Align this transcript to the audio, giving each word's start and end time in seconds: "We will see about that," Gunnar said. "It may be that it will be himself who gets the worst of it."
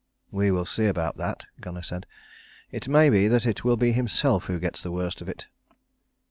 "We 0.31 0.49
will 0.49 0.65
see 0.65 0.87
about 0.87 1.17
that," 1.17 1.43
Gunnar 1.59 1.83
said. 1.83 2.07
"It 2.71 2.87
may 2.87 3.11
be 3.11 3.27
that 3.27 3.45
it 3.45 3.63
will 3.63 3.77
be 3.77 3.91
himself 3.91 4.45
who 4.45 4.57
gets 4.57 4.81
the 4.81 4.91
worst 4.91 5.21
of 5.21 5.29
it." 5.29 5.45